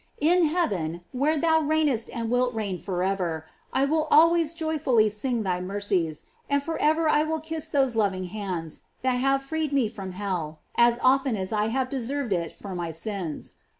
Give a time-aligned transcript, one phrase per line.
[0.19, 5.61] In heaven, where thou reignest and wilt reign forever, I will always joyfully sing thy
[5.61, 10.57] mercies, and forever I will kiss those loving hands that have freed me from hell
[10.73, 13.53] as often as I have deserv ed it for my sins.